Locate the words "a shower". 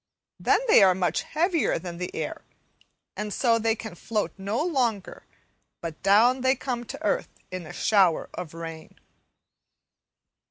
7.67-8.27